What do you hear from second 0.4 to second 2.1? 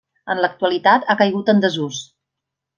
l'actualitat ha caigut en desús.